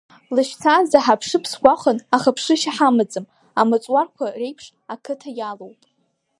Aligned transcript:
Лашьцаанӡа 0.35 0.97
ҳааԥшып 1.05 1.43
сгәахәын, 1.51 1.97
аха 2.15 2.35
ԥшышьа 2.35 2.71
ҳамаӡам, 2.77 3.25
амаҵуарқәа 3.59 4.25
реиԥш 4.39 4.65
ақыҭа 4.93 5.29
иалоуп. 5.37 5.79